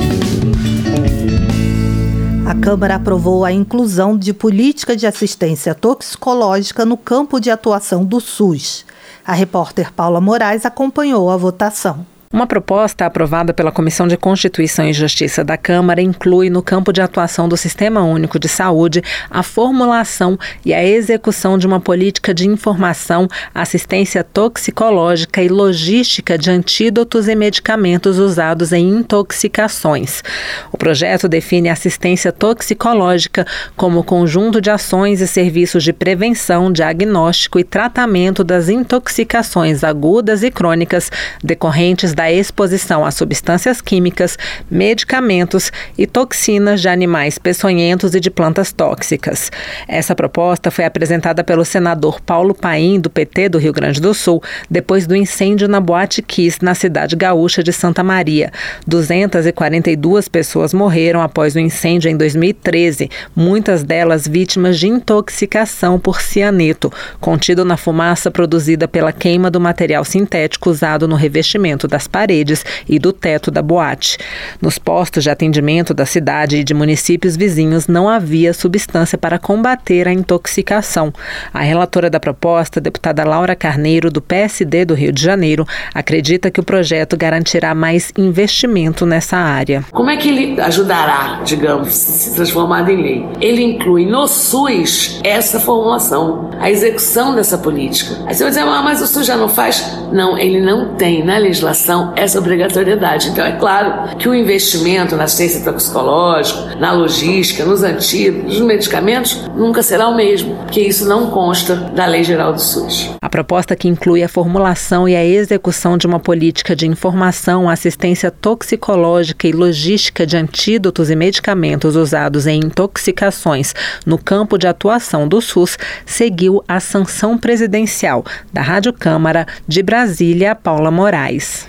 A 2.44 2.56
Câmara 2.56 2.96
aprovou 2.96 3.44
a 3.44 3.52
inclusão 3.52 4.18
de 4.18 4.32
política 4.32 4.96
de 4.96 5.06
assistência 5.06 5.74
toxicológica 5.74 6.84
no 6.84 6.96
campo 6.96 7.38
de 7.38 7.50
atuação 7.50 8.04
do 8.04 8.20
SUS. 8.20 8.84
A 9.24 9.32
repórter 9.32 9.92
Paula 9.92 10.20
Moraes 10.20 10.66
acompanhou 10.66 11.30
a 11.30 11.36
votação. 11.36 12.04
Uma 12.32 12.46
proposta 12.46 13.04
aprovada 13.04 13.52
pela 13.52 13.70
Comissão 13.70 14.08
de 14.08 14.16
Constituição 14.16 14.86
e 14.86 14.92
Justiça 14.94 15.44
da 15.44 15.58
Câmara 15.58 16.00
inclui 16.00 16.48
no 16.48 16.62
campo 16.62 16.90
de 16.90 17.02
atuação 17.02 17.46
do 17.46 17.58
Sistema 17.58 18.02
Único 18.02 18.38
de 18.38 18.48
Saúde 18.48 19.02
a 19.30 19.42
formulação 19.42 20.38
e 20.64 20.72
a 20.72 20.82
execução 20.82 21.58
de 21.58 21.66
uma 21.66 21.78
política 21.78 22.32
de 22.32 22.48
informação, 22.48 23.28
assistência 23.54 24.24
toxicológica 24.24 25.42
e 25.42 25.48
logística 25.48 26.38
de 26.38 26.50
antídotos 26.50 27.28
e 27.28 27.34
medicamentos 27.34 28.18
usados 28.18 28.72
em 28.72 28.88
intoxicações. 28.88 30.24
O 30.72 30.78
projeto 30.78 31.28
define 31.28 31.68
assistência 31.68 32.32
toxicológica 32.32 33.46
como 33.76 34.02
conjunto 34.02 34.58
de 34.58 34.70
ações 34.70 35.20
e 35.20 35.26
serviços 35.28 35.84
de 35.84 35.92
prevenção, 35.92 36.72
diagnóstico 36.72 37.60
e 37.60 37.64
tratamento 37.64 38.42
das 38.42 38.70
intoxicações 38.70 39.84
agudas 39.84 40.42
e 40.42 40.50
crônicas 40.50 41.10
decorrentes 41.44 42.14
da 42.14 42.21
da 42.22 42.30
exposição 42.30 43.04
a 43.04 43.10
substâncias 43.10 43.80
químicas, 43.80 44.38
medicamentos 44.70 45.72
e 45.98 46.06
toxinas 46.06 46.80
de 46.80 46.88
animais 46.88 47.36
peçonhentos 47.36 48.14
e 48.14 48.20
de 48.20 48.30
plantas 48.30 48.72
tóxicas. 48.72 49.50
Essa 49.88 50.14
proposta 50.14 50.70
foi 50.70 50.84
apresentada 50.84 51.42
pelo 51.42 51.64
senador 51.64 52.20
Paulo 52.20 52.54
Paim, 52.54 53.00
do 53.00 53.10
PT 53.10 53.48
do 53.48 53.58
Rio 53.58 53.72
Grande 53.72 54.00
do 54.00 54.14
Sul, 54.14 54.40
depois 54.70 55.04
do 55.04 55.16
incêndio 55.16 55.66
na 55.66 55.80
Boate 55.80 56.22
Kiss, 56.22 56.58
na 56.62 56.76
cidade 56.76 57.16
gaúcha 57.16 57.60
de 57.60 57.72
Santa 57.72 58.04
Maria. 58.04 58.52
242 58.86 60.28
pessoas 60.28 60.72
morreram 60.72 61.22
após 61.22 61.56
o 61.56 61.58
incêndio 61.58 62.08
em 62.08 62.16
2013, 62.16 63.10
muitas 63.34 63.82
delas 63.82 64.28
vítimas 64.28 64.78
de 64.78 64.86
intoxicação 64.86 65.98
por 65.98 66.20
cianeto, 66.20 66.92
contido 67.20 67.64
na 67.64 67.76
fumaça 67.76 68.30
produzida 68.30 68.86
pela 68.86 69.12
queima 69.12 69.50
do 69.50 69.60
material 69.60 70.04
sintético 70.04 70.70
usado 70.70 71.08
no 71.08 71.16
revestimento 71.16 71.88
das 71.88 72.11
paredes 72.12 72.64
e 72.86 72.98
do 72.98 73.12
teto 73.12 73.50
da 73.50 73.62
boate. 73.62 74.18
Nos 74.60 74.78
postos 74.78 75.24
de 75.24 75.30
atendimento 75.30 75.94
da 75.94 76.04
cidade 76.04 76.58
e 76.58 76.64
de 76.64 76.74
municípios 76.74 77.36
vizinhos 77.36 77.88
não 77.88 78.08
havia 78.08 78.52
substância 78.52 79.16
para 79.16 79.38
combater 79.38 80.06
a 80.06 80.12
intoxicação. 80.12 81.12
A 81.52 81.60
relatora 81.60 82.10
da 82.10 82.20
proposta, 82.20 82.80
deputada 82.80 83.24
Laura 83.24 83.56
Carneiro, 83.56 84.10
do 84.10 84.20
PSD 84.20 84.84
do 84.84 84.94
Rio 84.94 85.12
de 85.12 85.22
Janeiro, 85.22 85.66
acredita 85.94 86.50
que 86.50 86.60
o 86.60 86.64
projeto 86.64 87.16
garantirá 87.16 87.74
mais 87.74 88.12
investimento 88.16 89.06
nessa 89.06 89.38
área. 89.38 89.84
Como 89.90 90.10
é 90.10 90.16
que 90.16 90.28
ele 90.28 90.60
ajudará, 90.60 91.40
digamos, 91.44 91.94
se 91.94 92.34
transformado 92.34 92.90
em 92.90 93.02
lei? 93.02 93.26
Ele 93.40 93.62
inclui 93.62 94.04
no 94.04 94.26
SUS 94.26 95.20
essa 95.24 95.58
formulação, 95.58 96.50
a 96.60 96.70
execução 96.70 97.34
dessa 97.34 97.56
política. 97.56 98.16
Aí 98.26 98.34
você 98.34 98.42
vai 98.42 98.50
dizer, 98.50 98.62
ah, 98.62 98.82
mas 98.82 99.00
o 99.00 99.06
SUS 99.06 99.26
já 99.26 99.36
não 99.36 99.48
faz? 99.48 99.82
Não, 100.12 100.36
ele 100.36 100.60
não 100.60 100.94
tem 100.96 101.24
na 101.24 101.38
legislação 101.38 102.01
essa 102.16 102.38
obrigatoriedade. 102.38 103.28
Então, 103.28 103.44
é 103.44 103.52
claro 103.52 104.16
que 104.16 104.28
o 104.28 104.34
investimento 104.34 105.16
na 105.16 105.26
ciência 105.26 105.60
toxicológica, 105.62 106.76
na 106.76 106.92
logística, 106.92 107.64
nos 107.64 107.82
antídotos, 107.82 108.58
nos 108.58 108.66
medicamentos, 108.66 109.40
nunca 109.54 109.82
será 109.82 110.08
o 110.08 110.16
mesmo, 110.16 110.56
porque 110.56 110.80
isso 110.80 111.06
não 111.08 111.30
consta 111.30 111.74
da 111.74 112.06
Lei 112.06 112.24
Geral 112.24 112.52
do 112.52 112.60
SUS. 112.60 113.10
A 113.20 113.28
proposta 113.28 113.76
que 113.76 113.88
inclui 113.88 114.22
a 114.22 114.28
formulação 114.28 115.08
e 115.08 115.14
a 115.14 115.24
execução 115.24 115.96
de 115.96 116.06
uma 116.06 116.20
política 116.20 116.74
de 116.74 116.86
informação, 116.86 117.68
assistência 117.68 118.30
toxicológica 118.30 119.46
e 119.46 119.52
logística 119.52 120.26
de 120.26 120.36
antídotos 120.36 121.10
e 121.10 121.16
medicamentos 121.16 121.96
usados 121.96 122.46
em 122.46 122.60
intoxicações 122.60 123.74
no 124.06 124.18
campo 124.18 124.58
de 124.58 124.66
atuação 124.66 125.28
do 125.28 125.40
SUS 125.40 125.78
seguiu 126.06 126.62
a 126.66 126.80
sanção 126.80 127.38
presidencial 127.38 128.24
da 128.52 128.62
Rádio 128.62 128.92
Câmara 128.92 129.46
de 129.66 129.82
Brasília, 129.82 130.54
Paula 130.54 130.90
Moraes. 130.90 131.66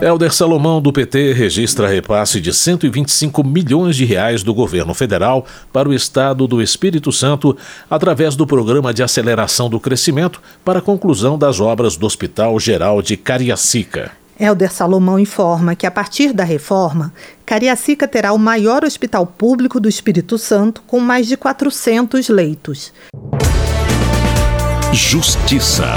Helder 0.00 0.32
Salomão, 0.32 0.80
do 0.80 0.92
PT, 0.92 1.32
registra 1.32 1.88
repasse 1.88 2.40
de 2.40 2.52
125 2.52 3.42
milhões 3.42 3.96
de 3.96 4.04
reais 4.04 4.44
do 4.44 4.54
governo 4.54 4.94
federal 4.94 5.44
para 5.72 5.88
o 5.88 5.92
estado 5.92 6.46
do 6.46 6.62
Espírito 6.62 7.10
Santo 7.10 7.56
através 7.90 8.36
do 8.36 8.46
Programa 8.46 8.94
de 8.94 9.02
Aceleração 9.02 9.68
do 9.68 9.80
Crescimento 9.80 10.40
para 10.64 10.78
a 10.78 10.82
conclusão 10.82 11.36
das 11.36 11.58
obras 11.58 11.96
do 11.96 12.06
Hospital 12.06 12.60
Geral 12.60 13.02
de 13.02 13.16
Cariacica. 13.16 14.12
Helder 14.38 14.72
Salomão 14.72 15.18
informa 15.18 15.74
que, 15.74 15.84
a 15.84 15.90
partir 15.90 16.32
da 16.32 16.44
reforma, 16.44 17.12
Cariacica 17.44 18.06
terá 18.06 18.32
o 18.32 18.38
maior 18.38 18.84
hospital 18.84 19.26
público 19.26 19.80
do 19.80 19.88
Espírito 19.88 20.38
Santo, 20.38 20.80
com 20.86 21.00
mais 21.00 21.26
de 21.26 21.36
400 21.36 22.28
leitos. 22.28 22.92
Justiça. 24.92 25.96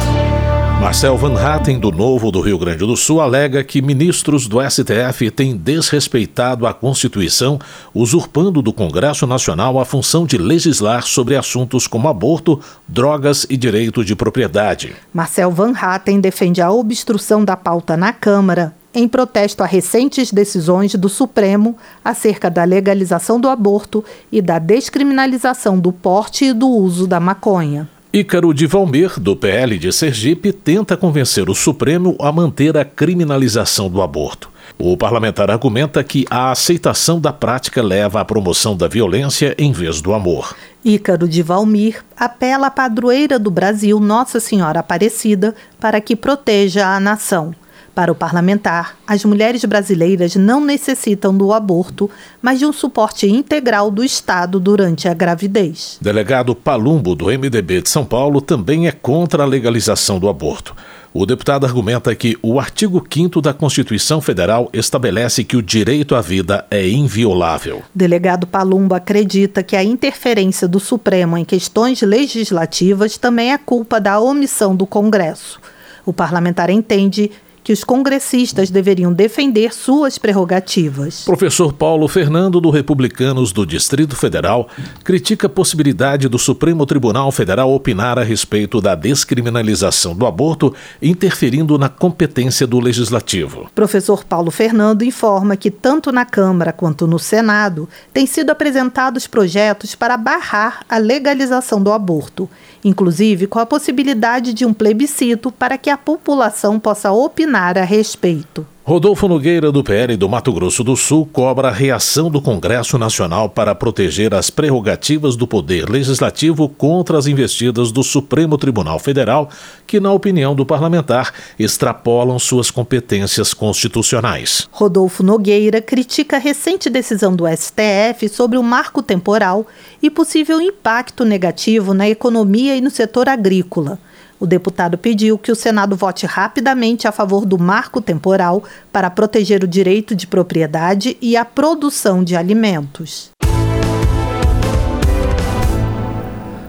Marcel 0.82 1.16
Van 1.16 1.40
Hatten, 1.40 1.80
do 1.80 1.92
Novo 1.92 2.32
do 2.32 2.42
Rio 2.42 2.58
Grande 2.58 2.80
do 2.80 2.98
Sul, 2.98 3.22
alega 3.22 3.64
que 3.64 3.84
ministros 3.84 4.48
do 4.48 4.58
STF 4.68 5.30
têm 5.30 5.56
desrespeitado 5.56 6.66
a 6.66 6.74
Constituição, 6.74 7.60
usurpando 7.94 8.64
do 8.64 8.74
Congresso 8.74 9.28
Nacional 9.28 9.80
a 9.80 9.86
função 9.86 10.26
de 10.26 10.40
legislar 10.40 11.04
sobre 11.04 11.36
assuntos 11.36 11.86
como 11.86 12.08
aborto, 12.08 12.60
drogas 12.88 13.46
e 13.48 13.56
direito 13.56 14.04
de 14.04 14.16
propriedade. 14.16 14.96
Marcel 15.14 15.52
Van 15.52 15.72
Hatten 15.72 16.20
defende 16.20 16.64
a 16.64 16.72
obstrução 16.72 17.46
da 17.46 17.56
pauta 17.56 17.96
na 17.96 18.12
Câmara 18.12 18.74
em 18.92 19.08
protesto 19.08 19.62
a 19.62 19.68
recentes 19.68 20.34
decisões 20.34 20.96
do 20.96 21.08
Supremo 21.08 21.78
acerca 22.04 22.50
da 22.50 22.64
legalização 22.64 23.40
do 23.40 23.48
aborto 23.48 24.04
e 24.32 24.42
da 24.42 24.58
descriminalização 24.58 25.80
do 25.80 25.92
porte 25.92 26.46
e 26.46 26.54
do 26.54 26.68
uso 26.68 27.06
da 27.06 27.20
maconha. 27.20 27.88
Ícaro 28.14 28.54
de 28.54 28.68
Valmer, 28.68 29.18
do 29.18 29.38
PL 29.38 29.78
de 29.80 29.90
Sergipe, 29.90 30.52
tenta 30.52 30.98
convencer 30.98 31.50
o 31.50 31.56
Supremo 31.56 32.18
a 32.20 32.30
manter 32.30 32.76
a 32.76 32.84
criminalização 32.84 33.90
do 33.90 34.02
aborto. 34.02 34.52
O 34.78 34.98
parlamentar 34.98 35.50
argumenta 35.50 36.04
que 36.04 36.26
a 36.30 36.52
aceitação 36.52 37.22
da 37.22 37.32
prática 37.32 37.82
leva 37.82 38.20
à 38.20 38.26
promoção 38.26 38.76
da 38.76 38.86
violência 38.86 39.56
em 39.58 39.72
vez 39.72 40.02
do 40.02 40.14
amor. 40.14 40.54
Ícaro 40.84 41.26
de 41.26 41.42
Valmir 41.42 42.04
apela 42.18 42.68
à 42.68 42.72
padroeira 42.72 43.40
do 43.40 43.50
Brasil, 43.50 43.98
Nossa 43.98 44.42
Senhora 44.42 44.82
Aparecida, 44.82 45.56
para 45.80 46.02
que 46.02 46.14
proteja 46.14 46.88
a 46.88 47.00
nação. 47.00 47.56
Para 47.94 48.12
o 48.12 48.16
parlamentar, 48.16 48.98
as 49.06 49.26
mulheres 49.26 49.66
brasileiras 49.66 50.36
não 50.36 50.64
necessitam 50.64 51.36
do 51.36 51.52
aborto, 51.52 52.10
mas 52.42 52.60
de 52.60 52.66
um 52.66 52.72
suporte 52.72 53.28
integral 53.28 53.92
do 53.92 54.02
Estado 54.04 54.62
durante 54.62 55.10
a 55.10 55.14
gravidez. 55.14 55.98
Delegado 56.00 56.56
Palumbo, 56.56 57.16
do 57.16 57.26
MDB 57.26 57.82
de 57.82 57.90
São 57.90 58.06
Paulo, 58.06 58.40
também 58.40 58.88
é 58.88 58.94
contra 58.94 59.44
a 59.44 59.46
legalização 59.46 60.20
do 60.20 60.30
aborto. 60.30 60.74
O 61.14 61.26
deputado 61.26 61.66
argumenta 61.66 62.16
que 62.16 62.38
o 62.42 62.58
artigo 62.58 63.06
5 63.14 63.42
da 63.42 63.54
Constituição 63.54 64.22
Federal 64.22 64.70
estabelece 64.72 65.44
que 65.44 65.58
o 65.58 65.62
direito 65.62 66.16
à 66.16 66.22
vida 66.22 66.66
é 66.72 66.88
inviolável. 66.88 67.82
Delegado 67.94 68.48
Palumbo 68.48 68.96
acredita 68.96 69.62
que 69.62 69.76
a 69.76 69.84
interferência 69.84 70.70
do 70.70 70.80
Supremo 70.80 71.38
em 71.38 71.44
questões 71.44 72.02
legislativas 72.02 73.18
também 73.18 73.52
é 73.52 73.58
culpa 73.58 74.00
da 74.00 74.22
omissão 74.22 74.74
do 74.74 74.86
Congresso. 74.86 75.60
O 76.06 76.14
parlamentar 76.14 76.70
entende 76.70 77.30
que 77.64 77.72
os 77.72 77.84
congressistas 77.84 78.70
deveriam 78.70 79.14
defender 79.14 79.74
suas 79.74 80.18
prerrogativas. 80.18 81.26
Professor 81.26 81.74
Paulo 81.74 82.08
Fernando, 82.08 82.60
do 82.60 82.70
Republicanos 82.70 83.52
do 83.52 83.66
Distrito 83.66 84.16
Federal, 84.16 84.68
critica 85.04 85.48
a 85.48 85.50
possibilidade 85.50 86.28
do 86.28 86.40
Supremo 86.40 86.86
Tribunal 86.86 87.32
Federal 87.32 87.72
opinar 87.74 88.18
a 88.18 88.24
respeito 88.24 88.82
da 88.82 88.96
descriminalização 88.96 90.16
do 90.16 90.26
aborto, 90.26 90.74
interferindo 91.02 91.78
na 91.78 91.90
competência 91.90 92.66
do 92.66 92.80
legislativo. 92.80 93.70
Professor 93.76 94.24
Paulo 94.24 94.52
Fernando 94.52 95.04
informa 95.04 95.56
que 95.56 95.70
tanto 95.70 96.12
na 96.12 96.26
Câmara 96.26 96.74
quanto 96.74 97.06
no 97.06 97.20
Senado 97.20 97.88
têm 98.14 98.26
sido 98.26 98.50
apresentados 98.50 99.28
projetos 99.28 99.96
para 99.96 100.18
barrar 100.18 100.86
a 100.90 100.98
legalização 100.98 101.82
do 101.82 101.92
aborto 101.92 102.50
inclusive 102.84 103.48
com 103.48 103.60
a 103.60 103.66
possibilidade 103.66 104.54
de 104.54 104.66
um 104.66 104.74
plebiscito 104.74 105.52
para 105.52 105.78
que 105.78 105.90
a 105.90 105.98
população 105.98 106.80
possa 106.80 107.12
opinar 107.12 107.78
a 107.78 107.84
respeito. 107.84 108.66
Rodolfo 108.84 109.28
Nogueira, 109.28 109.72
do 109.72 109.84
PL 109.84 110.18
do 110.18 110.28
Mato 110.28 110.52
Grosso 110.52 110.84
do 110.84 110.96
Sul, 110.96 111.30
cobra 111.32 111.68
a 111.68 111.72
reação 111.72 112.32
do 112.32 112.42
Congresso 112.42 112.98
Nacional 112.98 113.48
para 113.48 113.76
proteger 113.76 114.34
as 114.34 114.50
prerrogativas 114.50 115.36
do 115.36 115.46
Poder 115.46 115.88
Legislativo 115.88 116.68
contra 116.68 117.16
as 117.16 117.28
investidas 117.28 117.92
do 117.92 118.02
Supremo 118.02 118.58
Tribunal 118.58 118.98
Federal, 118.98 119.52
que, 119.86 120.00
na 120.00 120.12
opinião 120.12 120.56
do 120.56 120.66
parlamentar, 120.66 121.32
extrapolam 121.60 122.40
suas 122.40 122.72
competências 122.72 123.54
constitucionais. 123.54 124.68
Rodolfo 124.72 125.22
Nogueira 125.22 125.80
critica 125.80 126.38
a 126.38 126.40
recente 126.40 126.90
decisão 126.90 127.36
do 127.36 127.46
STF 127.48 128.28
sobre 128.30 128.58
o 128.58 128.64
marco 128.64 129.04
temporal 129.04 129.68
e 130.02 130.10
possível 130.10 130.60
impacto 130.60 131.24
negativo 131.24 131.94
na 131.94 132.10
economia 132.10 132.76
e 132.76 132.82
no 132.82 132.90
setor 132.90 133.30
agrícola. 133.30 134.00
O 134.42 134.48
deputado 134.48 134.98
pediu 134.98 135.38
que 135.38 135.52
o 135.52 135.56
Senado 135.56 135.96
vote 135.96 136.26
rapidamente 136.26 137.08
a 137.08 137.12
favor 137.12 137.46
do 137.46 137.60
marco 137.60 138.02
temporal 138.02 138.64
para 138.92 139.08
proteger 139.08 139.64
o 139.64 139.68
direito 139.68 140.16
de 140.16 140.26
propriedade 140.26 141.16
e 141.22 141.38
a 141.38 141.46
produção 141.46 142.24
de 142.24 142.36
alimentos. 142.36 143.30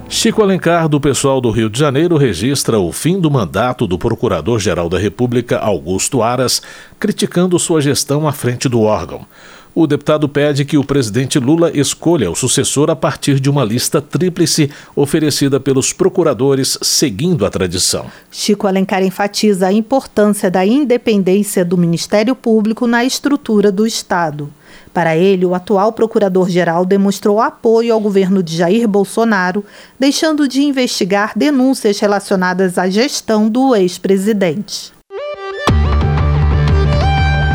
Chico 0.06 0.42
Alencar, 0.42 0.86
do 0.86 1.00
pessoal 1.00 1.40
do 1.40 1.50
Rio 1.50 1.70
de 1.70 1.78
Janeiro, 1.78 2.18
registra 2.18 2.78
o 2.78 2.92
fim 2.92 3.18
do 3.18 3.30
mandato 3.30 3.86
do 3.86 3.98
Procurador-Geral 3.98 4.90
da 4.90 4.98
República, 4.98 5.58
Augusto 5.58 6.22
Aras, 6.22 6.60
criticando 7.00 7.58
sua 7.58 7.80
gestão 7.80 8.28
à 8.28 8.32
frente 8.32 8.68
do 8.68 8.82
órgão. 8.82 9.26
O 9.74 9.86
deputado 9.86 10.28
pede 10.28 10.66
que 10.66 10.76
o 10.76 10.84
presidente 10.84 11.38
Lula 11.38 11.70
escolha 11.74 12.30
o 12.30 12.34
sucessor 12.34 12.90
a 12.90 12.96
partir 12.96 13.40
de 13.40 13.48
uma 13.48 13.64
lista 13.64 14.02
tríplice 14.02 14.70
oferecida 14.94 15.58
pelos 15.58 15.94
procuradores, 15.94 16.76
seguindo 16.82 17.46
a 17.46 17.50
tradição. 17.50 18.06
Chico 18.30 18.66
Alencar 18.66 19.02
enfatiza 19.02 19.68
a 19.68 19.72
importância 19.72 20.50
da 20.50 20.64
independência 20.66 21.64
do 21.64 21.78
Ministério 21.78 22.36
Público 22.36 22.86
na 22.86 23.02
estrutura 23.02 23.72
do 23.72 23.86
Estado. 23.86 24.52
Para 24.92 25.16
ele, 25.16 25.46
o 25.46 25.54
atual 25.54 25.90
procurador-geral 25.94 26.84
demonstrou 26.84 27.40
apoio 27.40 27.94
ao 27.94 28.00
governo 28.00 28.42
de 28.42 28.58
Jair 28.58 28.86
Bolsonaro, 28.86 29.64
deixando 29.98 30.46
de 30.46 30.60
investigar 30.60 31.32
denúncias 31.34 31.98
relacionadas 31.98 32.76
à 32.76 32.90
gestão 32.90 33.48
do 33.48 33.74
ex-presidente. 33.74 34.92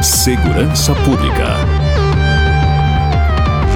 Segurança 0.01 0.95
Pública. 0.95 2.06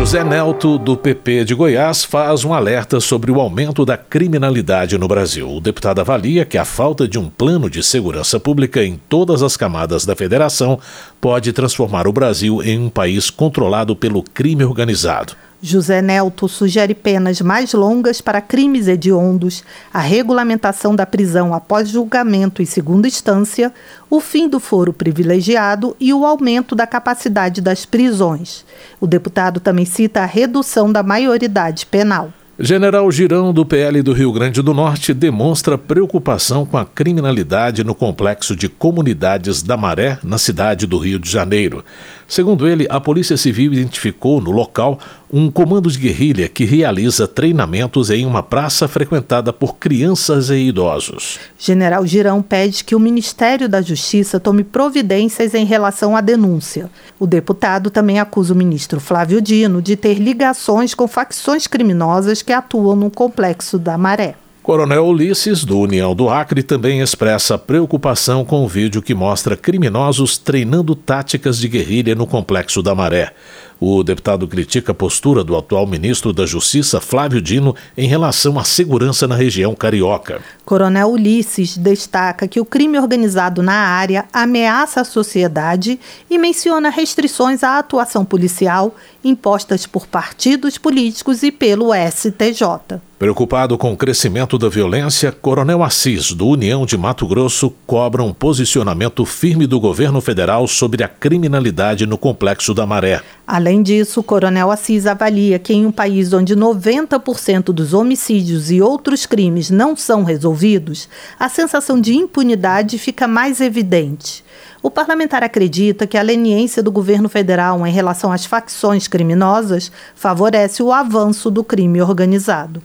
José 0.01 0.23
Nelto, 0.23 0.79
do 0.79 0.97
PP 0.97 1.45
de 1.45 1.53
Goiás, 1.53 2.03
faz 2.03 2.43
um 2.43 2.55
alerta 2.55 2.99
sobre 2.99 3.29
o 3.29 3.39
aumento 3.39 3.85
da 3.85 3.95
criminalidade 3.95 4.97
no 4.97 5.07
Brasil. 5.07 5.47
O 5.47 5.61
deputado 5.61 6.01
avalia 6.01 6.43
que 6.43 6.57
a 6.57 6.65
falta 6.65 7.07
de 7.07 7.19
um 7.19 7.29
plano 7.29 7.69
de 7.69 7.83
segurança 7.83 8.39
pública 8.39 8.83
em 8.83 8.99
todas 9.07 9.43
as 9.43 9.55
camadas 9.55 10.03
da 10.03 10.15
federação 10.15 10.79
pode 11.21 11.53
transformar 11.53 12.07
o 12.07 12.11
Brasil 12.11 12.63
em 12.63 12.79
um 12.79 12.89
país 12.89 13.29
controlado 13.29 13.95
pelo 13.95 14.23
crime 14.23 14.63
organizado. 14.65 15.35
José 15.61 16.01
Nelto 16.01 16.49
sugere 16.49 16.95
penas 16.95 17.39
mais 17.39 17.73
longas 17.73 18.19
para 18.19 18.41
crimes 18.41 18.87
hediondos, 18.87 19.63
a 19.93 19.99
regulamentação 19.99 20.95
da 20.95 21.05
prisão 21.05 21.53
após 21.53 21.87
julgamento 21.87 22.63
em 22.63 22.65
segunda 22.65 23.07
instância, 23.07 23.71
o 24.09 24.19
fim 24.19 24.49
do 24.49 24.59
foro 24.59 24.91
privilegiado 24.91 25.95
e 25.99 26.11
o 26.11 26.25
aumento 26.25 26.73
da 26.73 26.87
capacidade 26.87 27.61
das 27.61 27.85
prisões. 27.85 28.65
O 28.99 29.05
deputado 29.05 29.59
também 29.59 29.85
cita 29.85 30.21
a 30.21 30.25
redução 30.25 30.91
da 30.91 31.03
maioridade 31.03 31.85
penal. 31.85 32.33
General 32.63 33.09
Girão, 33.11 33.51
do 33.51 33.65
PL 33.65 34.03
do 34.03 34.13
Rio 34.13 34.31
Grande 34.31 34.61
do 34.61 34.71
Norte, 34.71 35.15
demonstra 35.15 35.79
preocupação 35.79 36.63
com 36.63 36.77
a 36.77 36.85
criminalidade 36.85 37.83
no 37.83 37.95
complexo 37.95 38.55
de 38.55 38.69
comunidades 38.69 39.63
da 39.63 39.75
Maré, 39.75 40.19
na 40.23 40.37
cidade 40.37 40.85
do 40.85 40.99
Rio 40.99 41.17
de 41.17 41.27
Janeiro. 41.27 41.83
Segundo 42.31 42.65
ele, 42.65 42.87
a 42.89 42.97
Polícia 42.97 43.35
Civil 43.35 43.73
identificou 43.73 44.39
no 44.39 44.51
local 44.51 44.97
um 45.33 45.51
comando 45.51 45.91
de 45.91 45.99
guerrilha 45.99 46.47
que 46.47 46.63
realiza 46.63 47.27
treinamentos 47.27 48.09
em 48.09 48.25
uma 48.25 48.41
praça 48.41 48.87
frequentada 48.87 49.51
por 49.51 49.75
crianças 49.75 50.49
e 50.49 50.55
idosos. 50.55 51.37
General 51.59 52.07
Girão 52.07 52.41
pede 52.41 52.85
que 52.85 52.95
o 52.95 52.99
Ministério 53.01 53.67
da 53.67 53.81
Justiça 53.81 54.39
tome 54.39 54.63
providências 54.63 55.53
em 55.53 55.65
relação 55.65 56.15
à 56.15 56.21
denúncia. 56.21 56.89
O 57.19 57.27
deputado 57.27 57.89
também 57.89 58.17
acusa 58.17 58.53
o 58.53 58.57
ministro 58.57 59.01
Flávio 59.01 59.41
Dino 59.41 59.81
de 59.81 59.97
ter 59.97 60.13
ligações 60.13 60.93
com 60.93 61.09
facções 61.09 61.67
criminosas 61.67 62.41
que 62.41 62.53
atuam 62.53 62.95
no 62.95 63.11
complexo 63.11 63.77
da 63.77 63.97
Maré. 63.97 64.35
Coronel 64.63 65.07
Ulisses, 65.07 65.65
do 65.65 65.79
União 65.79 66.13
do 66.13 66.29
Acre, 66.29 66.61
também 66.61 67.01
expressa 67.01 67.57
preocupação 67.57 68.45
com 68.45 68.63
o 68.63 68.67
vídeo 68.67 69.01
que 69.01 69.15
mostra 69.15 69.57
criminosos 69.57 70.37
treinando 70.37 70.93
táticas 70.93 71.57
de 71.57 71.67
guerrilha 71.67 72.13
no 72.13 72.27
Complexo 72.27 72.83
da 72.83 72.93
Maré. 72.93 73.33
O 73.79 74.03
deputado 74.03 74.47
critica 74.47 74.91
a 74.91 74.95
postura 74.95 75.43
do 75.43 75.57
atual 75.57 75.87
ministro 75.87 76.31
da 76.31 76.45
Justiça, 76.45 77.01
Flávio 77.01 77.41
Dino, 77.41 77.75
em 77.97 78.07
relação 78.07 78.59
à 78.59 78.63
segurança 78.63 79.27
na 79.27 79.35
região 79.35 79.73
carioca. 79.73 80.39
Coronel 80.63 81.09
Ulisses 81.09 81.75
destaca 81.75 82.47
que 82.47 82.61
o 82.61 82.65
crime 82.65 82.99
organizado 82.99 83.63
na 83.63 83.73
área 83.73 84.25
ameaça 84.31 85.01
a 85.01 85.05
sociedade 85.05 85.99
e 86.29 86.37
menciona 86.37 86.91
restrições 86.91 87.63
à 87.63 87.79
atuação 87.79 88.23
policial 88.23 88.95
impostas 89.23 89.87
por 89.87 90.05
partidos 90.05 90.77
políticos 90.77 91.41
e 91.41 91.51
pelo 91.51 91.89
STJ. 91.95 93.01
Preocupado 93.21 93.77
com 93.77 93.93
o 93.93 93.95
crescimento 93.95 94.57
da 94.57 94.67
violência, 94.67 95.31
Coronel 95.31 95.83
Assis, 95.83 96.31
do 96.31 96.47
União 96.47 96.87
de 96.87 96.97
Mato 96.97 97.27
Grosso, 97.27 97.71
cobra 97.85 98.23
um 98.23 98.33
posicionamento 98.33 99.23
firme 99.27 99.67
do 99.67 99.79
governo 99.79 100.19
federal 100.19 100.67
sobre 100.67 101.03
a 101.03 101.07
criminalidade 101.07 102.07
no 102.07 102.17
Complexo 102.17 102.73
da 102.73 102.83
Maré. 102.83 103.21
Além 103.45 103.83
disso, 103.83 104.21
o 104.21 104.23
Coronel 104.23 104.71
Assis 104.71 105.05
avalia 105.05 105.59
que 105.59 105.71
em 105.71 105.85
um 105.85 105.91
país 105.91 106.33
onde 106.33 106.55
90% 106.55 107.65
dos 107.65 107.93
homicídios 107.93 108.71
e 108.71 108.81
outros 108.81 109.27
crimes 109.27 109.69
não 109.69 109.95
são 109.95 110.23
resolvidos, 110.23 111.07
a 111.39 111.47
sensação 111.47 112.01
de 112.01 112.15
impunidade 112.15 112.97
fica 112.97 113.27
mais 113.27 113.61
evidente. 113.61 114.43
O 114.81 114.89
parlamentar 114.89 115.43
acredita 115.43 116.07
que 116.07 116.17
a 116.17 116.23
leniência 116.23 116.81
do 116.81 116.91
governo 116.91 117.29
federal 117.29 117.85
em 117.85 117.91
relação 117.91 118.31
às 118.31 118.47
facções 118.47 119.07
criminosas 119.07 119.91
favorece 120.15 120.81
o 120.81 120.91
avanço 120.91 121.51
do 121.51 121.63
crime 121.63 122.01
organizado. 122.01 122.81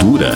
Cultura. 0.00 0.30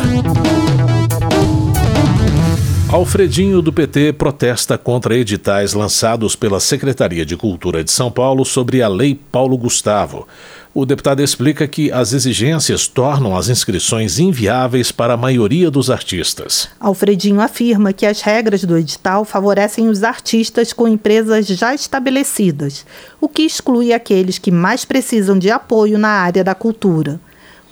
Alfredinho 2.88 3.62
do 3.62 3.72
PT 3.72 4.12
protesta 4.14 4.76
contra 4.76 5.16
editais 5.16 5.72
lançados 5.72 6.34
pela 6.34 6.58
Secretaria 6.58 7.24
de 7.24 7.36
Cultura 7.36 7.84
de 7.84 7.90
São 7.90 8.10
Paulo 8.10 8.44
sobre 8.44 8.82
a 8.82 8.88
Lei 8.88 9.14
Paulo 9.14 9.56
Gustavo. 9.56 10.26
O 10.74 10.84
deputado 10.84 11.22
explica 11.22 11.68
que 11.68 11.92
as 11.92 12.12
exigências 12.12 12.88
tornam 12.88 13.36
as 13.36 13.48
inscrições 13.48 14.18
inviáveis 14.18 14.90
para 14.90 15.14
a 15.14 15.18
maioria 15.18 15.70
dos 15.70 15.90
artistas. 15.90 16.68
Alfredinho 16.80 17.40
afirma 17.40 17.92
que 17.92 18.06
as 18.06 18.20
regras 18.20 18.64
do 18.64 18.76
edital 18.76 19.24
favorecem 19.24 19.88
os 19.88 20.02
artistas 20.02 20.72
com 20.72 20.88
empresas 20.88 21.46
já 21.46 21.74
estabelecidas, 21.74 22.84
o 23.20 23.28
que 23.28 23.42
exclui 23.42 23.92
aqueles 23.92 24.38
que 24.38 24.50
mais 24.50 24.84
precisam 24.84 25.38
de 25.38 25.50
apoio 25.50 25.98
na 25.98 26.08
área 26.08 26.42
da 26.42 26.54
cultura. 26.54 27.20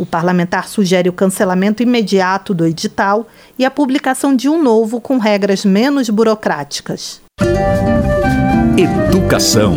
O 0.00 0.06
parlamentar 0.06 0.66
sugere 0.66 1.10
o 1.10 1.12
cancelamento 1.12 1.82
imediato 1.82 2.54
do 2.54 2.64
edital 2.64 3.28
e 3.58 3.66
a 3.66 3.70
publicação 3.70 4.34
de 4.34 4.48
um 4.48 4.62
novo 4.62 4.98
com 4.98 5.18
regras 5.18 5.62
menos 5.62 6.08
burocráticas. 6.08 7.20
Educação. 8.78 9.76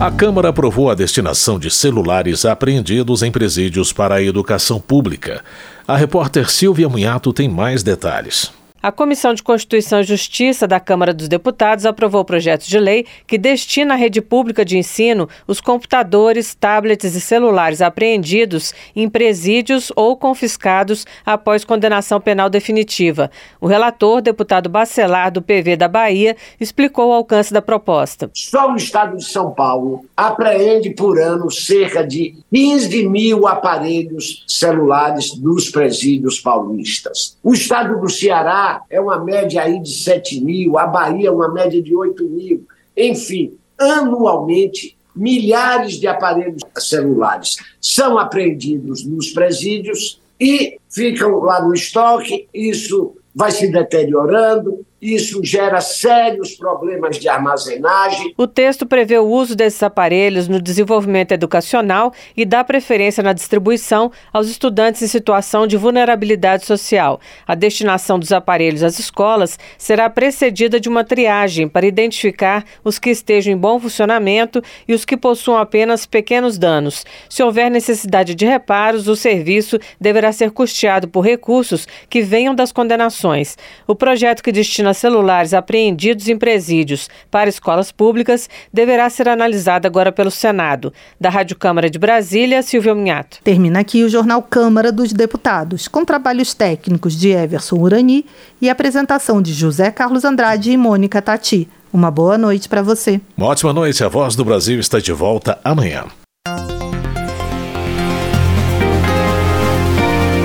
A 0.00 0.10
Câmara 0.10 0.48
aprovou 0.48 0.88
a 0.88 0.94
destinação 0.94 1.58
de 1.58 1.70
celulares 1.70 2.46
apreendidos 2.46 3.22
em 3.22 3.30
presídios 3.30 3.92
para 3.92 4.14
a 4.14 4.22
educação 4.22 4.80
pública. 4.80 5.44
A 5.86 5.94
repórter 5.94 6.50
Silvia 6.50 6.88
Munhato 6.88 7.34
tem 7.34 7.50
mais 7.50 7.82
detalhes. 7.82 8.50
A 8.84 8.92
Comissão 8.92 9.32
de 9.32 9.42
Constituição 9.42 10.00
e 10.00 10.04
Justiça 10.04 10.68
da 10.68 10.78
Câmara 10.78 11.14
dos 11.14 11.26
Deputados 11.26 11.86
aprovou 11.86 12.20
o 12.20 12.24
projeto 12.24 12.66
de 12.66 12.78
lei 12.78 13.06
que 13.26 13.38
destina 13.38 13.94
à 13.94 13.96
rede 13.96 14.20
pública 14.20 14.62
de 14.62 14.76
ensino 14.76 15.26
os 15.46 15.58
computadores, 15.58 16.54
tablets 16.54 17.14
e 17.14 17.20
celulares 17.22 17.80
apreendidos 17.80 18.74
em 18.94 19.08
presídios 19.08 19.90
ou 19.96 20.18
confiscados 20.18 21.06
após 21.24 21.64
condenação 21.64 22.20
penal 22.20 22.50
definitiva. 22.50 23.30
O 23.58 23.66
relator, 23.66 24.20
deputado 24.20 24.68
Bacelar, 24.68 25.32
do 25.32 25.40
PV 25.40 25.76
da 25.78 25.88
Bahia, 25.88 26.36
explicou 26.60 27.08
o 27.08 27.14
alcance 27.14 27.54
da 27.54 27.62
proposta. 27.62 28.30
Só 28.34 28.70
o 28.70 28.76
Estado 28.76 29.16
de 29.16 29.24
São 29.24 29.50
Paulo 29.52 30.04
apreende 30.14 30.90
por 30.90 31.18
ano 31.18 31.50
cerca 31.50 32.06
de 32.06 32.34
15 32.52 33.08
mil 33.08 33.46
aparelhos 33.48 34.44
celulares 34.46 35.40
nos 35.40 35.70
presídios 35.70 36.38
paulistas. 36.38 37.38
O 37.42 37.54
Estado 37.54 37.98
do 37.98 38.10
Ceará 38.10 38.73
é 38.90 39.00
uma 39.00 39.22
média 39.22 39.62
aí 39.62 39.80
de 39.80 39.92
7 39.92 40.42
mil, 40.42 40.78
a 40.78 40.86
Bahia 40.86 41.28
é 41.28 41.30
uma 41.30 41.52
média 41.52 41.82
de 41.82 41.94
8 41.94 42.24
mil. 42.24 42.66
Enfim, 42.96 43.56
anualmente, 43.78 44.96
milhares 45.14 45.94
de 45.94 46.06
aparelhos 46.06 46.62
celulares 46.78 47.56
são 47.80 48.18
apreendidos 48.18 49.04
nos 49.04 49.30
presídios 49.30 50.20
e 50.40 50.78
ficam 50.90 51.40
lá 51.40 51.62
no 51.62 51.74
estoque. 51.74 52.48
Isso 52.52 53.16
vai 53.34 53.50
se 53.50 53.70
deteriorando, 53.70 54.83
isso 55.04 55.44
gera 55.44 55.82
sérios 55.82 56.54
problemas 56.54 57.18
de 57.18 57.28
armazenagem. 57.28 58.32
O 58.38 58.46
texto 58.46 58.86
prevê 58.86 59.18
o 59.18 59.28
uso 59.28 59.54
desses 59.54 59.82
aparelhos 59.82 60.48
no 60.48 60.62
desenvolvimento 60.62 61.32
educacional 61.32 62.10
e 62.34 62.46
dá 62.46 62.64
preferência 62.64 63.22
na 63.22 63.34
distribuição 63.34 64.10
aos 64.32 64.48
estudantes 64.48 65.02
em 65.02 65.06
situação 65.06 65.66
de 65.66 65.76
vulnerabilidade 65.76 66.64
social. 66.64 67.20
A 67.46 67.54
destinação 67.54 68.18
dos 68.18 68.32
aparelhos 68.32 68.82
às 68.82 68.98
escolas 68.98 69.58
será 69.76 70.08
precedida 70.08 70.80
de 70.80 70.88
uma 70.88 71.04
triagem 71.04 71.68
para 71.68 71.86
identificar 71.86 72.64
os 72.82 72.98
que 72.98 73.10
estejam 73.10 73.52
em 73.52 73.58
bom 73.58 73.78
funcionamento 73.78 74.62
e 74.88 74.94
os 74.94 75.04
que 75.04 75.18
possuam 75.18 75.58
apenas 75.58 76.06
pequenos 76.06 76.56
danos. 76.56 77.04
Se 77.28 77.42
houver 77.42 77.70
necessidade 77.70 78.34
de 78.34 78.46
reparos, 78.46 79.06
o 79.06 79.14
serviço 79.14 79.78
deverá 80.00 80.32
ser 80.32 80.50
custeado 80.50 81.08
por 81.08 81.20
recursos 81.20 81.86
que 82.08 82.22
venham 82.22 82.54
das 82.54 82.72
condenações. 82.72 83.58
O 83.86 83.94
projeto 83.94 84.42
que 84.42 84.50
destina 84.50 84.93
celulares 84.96 85.54
apreendidos 85.54 86.28
em 86.28 86.36
presídios 86.36 87.08
para 87.30 87.48
escolas 87.48 87.92
públicas 87.92 88.48
deverá 88.72 89.08
ser 89.10 89.28
analisada 89.28 89.88
agora 89.88 90.12
pelo 90.12 90.30
Senado. 90.30 90.92
Da 91.20 91.30
Rádio 91.30 91.56
Câmara 91.56 91.90
de 91.90 91.98
Brasília, 91.98 92.62
Silvio 92.62 92.94
Minhato. 92.94 93.38
Termina 93.42 93.80
aqui 93.80 94.02
o 94.04 94.08
Jornal 94.08 94.42
Câmara 94.42 94.90
dos 94.90 95.12
Deputados, 95.12 95.88
com 95.88 96.04
trabalhos 96.04 96.54
técnicos 96.54 97.16
de 97.16 97.30
Everson 97.30 97.76
Urani 97.76 98.26
e 98.60 98.68
apresentação 98.70 99.40
de 99.40 99.52
José 99.52 99.90
Carlos 99.90 100.24
Andrade 100.24 100.70
e 100.70 100.76
Mônica 100.76 101.20
Tati. 101.20 101.68
Uma 101.92 102.10
boa 102.10 102.36
noite 102.36 102.68
para 102.68 102.82
você. 102.82 103.20
Uma 103.36 103.46
ótima 103.46 103.72
noite. 103.72 104.02
A 104.02 104.08
Voz 104.08 104.34
do 104.34 104.44
Brasil 104.44 104.80
está 104.80 104.98
de 104.98 105.12
volta 105.12 105.58
amanhã. 105.62 106.04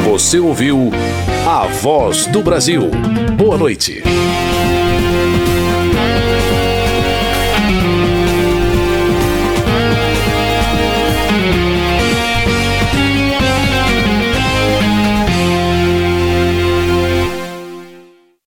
Você 0.05 0.37
ouviu 0.37 0.91
a 1.47 1.65
Voz 1.65 2.27
do 2.27 2.43
Brasil. 2.43 2.91
Boa 3.35 3.57
noite. 3.57 4.03